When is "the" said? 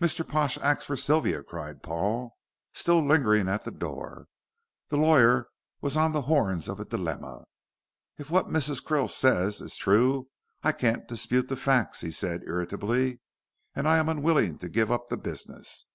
3.62-3.70, 4.88-4.96, 6.10-6.22, 11.46-11.54, 15.06-15.16